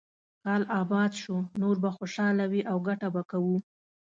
کال 0.43 0.61
اباد 0.81 1.11
شو، 1.21 1.35
نور 1.61 1.75
به 1.83 1.89
خوشاله 1.97 2.45
وي 2.51 2.61
او 2.71 2.77
ګټه 2.87 3.07
به 3.13 3.21
کوو. 3.31 3.57